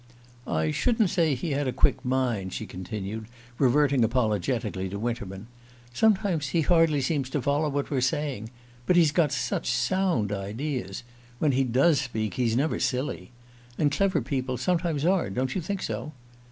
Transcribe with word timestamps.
"I 0.47 0.71
shouldn't 0.71 1.11
say 1.11 1.35
he 1.35 1.51
had 1.51 1.67
a 1.67 1.71
quick 1.71 2.03
mind," 2.03 2.53
she 2.53 2.65
continued, 2.65 3.27
reverting 3.59 4.03
apologetically 4.03 4.89
to 4.89 4.97
Winterman. 4.97 5.45
"Sometimes 5.93 6.47
he 6.47 6.61
hardly 6.61 7.01
seems 7.01 7.29
to 7.29 7.39
follow 7.39 7.69
what 7.69 7.91
we're 7.91 8.01
saying. 8.01 8.49
But 8.87 8.95
he's 8.95 9.11
got 9.11 9.31
such 9.31 9.69
sound 9.69 10.31
ideas 10.31 11.03
when 11.37 11.51
he 11.51 11.63
does 11.63 12.01
speak 12.01 12.33
he's 12.33 12.57
never 12.57 12.79
silly. 12.79 13.29
And 13.77 13.91
clever 13.91 14.23
people 14.23 14.57
sometimes 14.57 15.05
are, 15.05 15.29
don't 15.29 15.53
you 15.53 15.61
think 15.61 15.83
so?" 15.83 16.13